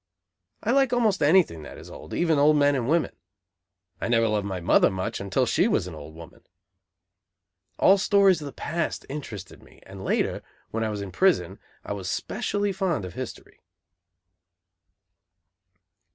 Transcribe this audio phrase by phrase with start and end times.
[0.63, 3.15] I like almost anything that is old, even old men and women.
[4.01, 6.41] I never loved my mother much until she was an old woman.
[7.77, 10.41] All stories of the past interested me; and later,
[10.71, 13.59] when I was in prison, I was specially fond of history.